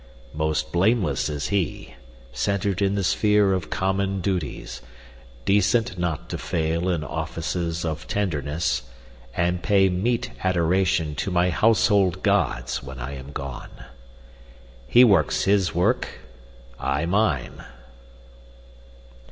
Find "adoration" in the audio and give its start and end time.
10.43-11.13